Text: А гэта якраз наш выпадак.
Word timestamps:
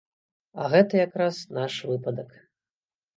А 0.61 0.69
гэта 0.71 0.93
якраз 1.07 1.35
наш 1.57 1.73
выпадак. 1.91 2.31